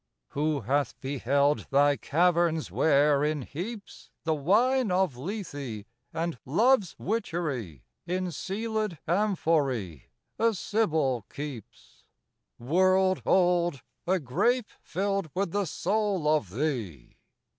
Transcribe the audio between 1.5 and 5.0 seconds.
thy caverns where, in heaps, The wine